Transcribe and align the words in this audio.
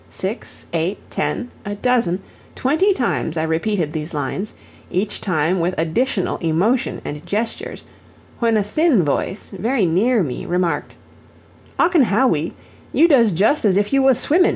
Six 0.09 0.65
eight 0.73 0.97
ten 1.11 1.51
a 1.63 1.75
dozen 1.75 2.23
twenty 2.55 2.91
times 2.91 3.37
I 3.37 3.43
repeated 3.43 3.93
these 3.93 4.15
lines, 4.15 4.55
each 4.89 5.21
time 5.21 5.59
with 5.59 5.75
additional 5.77 6.37
emotion 6.37 7.01
and 7.05 7.23
gestures, 7.23 7.83
when 8.39 8.57
a 8.57 8.63
thin 8.63 9.05
voice, 9.05 9.49
very 9.51 9.85
near 9.85 10.23
me, 10.23 10.47
remarked: 10.47 10.95
"Ocken 11.79 12.05
Hawwy, 12.05 12.53
you 12.91 13.07
does 13.07 13.31
djust 13.31 13.63
as 13.63 13.77
if 13.77 13.93
you 13.93 14.01
was 14.01 14.17
swimmin'." 14.17 14.49